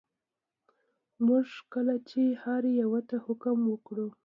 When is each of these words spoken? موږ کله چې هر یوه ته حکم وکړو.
موږ 1.25 1.47
کله 1.73 1.95
چې 2.09 2.21
هر 2.43 2.61
یوه 2.81 3.01
ته 3.09 3.17
حکم 3.25 3.57
وکړو. 3.71 4.07